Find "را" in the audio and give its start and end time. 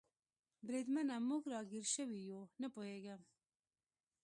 1.53-1.61